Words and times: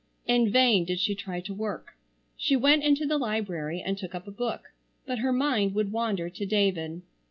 In 0.25 0.49
vain 0.51 0.83
did 0.83 0.99
she 0.99 1.13
try 1.13 1.41
to 1.41 1.53
work. 1.53 1.93
She 2.35 2.55
went 2.55 2.83
into 2.83 3.05
the 3.05 3.19
library 3.19 3.81
and 3.85 3.99
took 3.99 4.15
up 4.15 4.27
a 4.27 4.31
book, 4.31 4.73
but 5.05 5.19
her 5.19 5.31
mind 5.31 5.75
would 5.75 5.91
wander 5.91 6.27
to 6.27 6.43
David. 6.47 7.03